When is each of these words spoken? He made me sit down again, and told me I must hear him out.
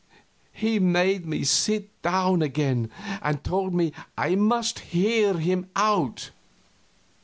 He 0.51 0.79
made 0.79 1.27
me 1.27 1.43
sit 1.43 2.01
down 2.01 2.41
again, 2.41 2.89
and 3.21 3.43
told 3.43 3.71
me 3.75 3.93
I 4.17 4.33
must 4.33 4.79
hear 4.79 5.35
him 5.35 5.69
out. 5.75 6.31